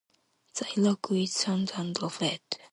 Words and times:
The 0.55 0.65
Iroquois 0.79 1.27
turned 1.27 1.73
and 1.75 1.95
fled. 1.95 2.41